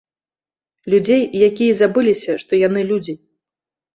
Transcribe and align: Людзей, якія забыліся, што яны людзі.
Людзей, 0.93 1.21
якія 1.49 1.73
забыліся, 1.81 2.31
што 2.45 2.51
яны 2.67 2.81
людзі. 2.93 3.13